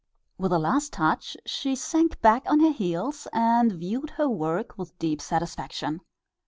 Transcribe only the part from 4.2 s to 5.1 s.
work with